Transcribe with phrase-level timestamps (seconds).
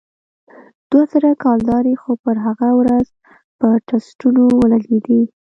[0.89, 3.07] دوه زره کلدارې خو پر هغه ورځ
[3.59, 5.21] په ټسټونو ولگېدې.